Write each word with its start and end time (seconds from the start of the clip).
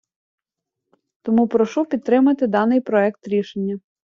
Тому 1.21 1.47
прошу 1.47 1.85
підтримати 1.85 2.47
даний 2.47 2.81
проект 2.81 3.27
рішення. 3.27 3.79